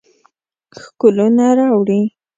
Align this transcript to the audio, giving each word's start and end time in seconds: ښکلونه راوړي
ښکلونه 0.79 1.45
راوړي 1.57 2.01